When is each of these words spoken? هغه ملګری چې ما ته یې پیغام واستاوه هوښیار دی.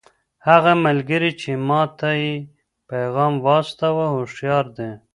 هغه 0.47 0.71
ملګری 0.85 1.31
چې 1.41 1.51
ما 1.67 1.81
ته 1.99 2.09
یې 2.21 2.33
پیغام 2.89 3.33
واستاوه 3.47 4.05
هوښیار 4.13 4.65
دی. 4.77 4.89